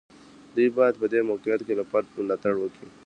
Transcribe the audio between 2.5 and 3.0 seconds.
وکړي.